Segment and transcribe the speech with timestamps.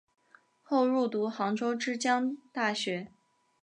[0.63, 3.11] 后入读杭州之江大学。